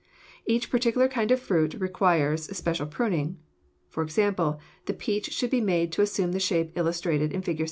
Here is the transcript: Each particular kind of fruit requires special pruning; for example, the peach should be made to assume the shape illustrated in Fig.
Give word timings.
Each 0.47 0.71
particular 0.71 1.07
kind 1.07 1.29
of 1.29 1.39
fruit 1.39 1.75
requires 1.75 2.45
special 2.57 2.87
pruning; 2.87 3.37
for 3.87 4.01
example, 4.01 4.59
the 4.87 4.93
peach 4.93 5.31
should 5.31 5.51
be 5.51 5.61
made 5.61 5.91
to 5.91 6.01
assume 6.01 6.31
the 6.31 6.39
shape 6.39 6.75
illustrated 6.75 7.31
in 7.31 7.43
Fig. 7.43 7.59